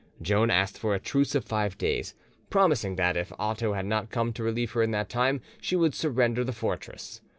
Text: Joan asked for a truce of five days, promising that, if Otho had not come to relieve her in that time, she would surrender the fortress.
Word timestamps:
Joan 0.19 0.49
asked 0.49 0.79
for 0.79 0.95
a 0.95 0.99
truce 0.99 1.35
of 1.35 1.45
five 1.45 1.77
days, 1.77 2.15
promising 2.49 2.95
that, 2.95 3.15
if 3.15 3.31
Otho 3.37 3.73
had 3.73 3.85
not 3.85 4.09
come 4.09 4.33
to 4.33 4.41
relieve 4.41 4.71
her 4.71 4.81
in 4.81 4.89
that 4.89 5.09
time, 5.09 5.41
she 5.61 5.75
would 5.75 5.93
surrender 5.93 6.43
the 6.43 6.51
fortress. 6.53 7.21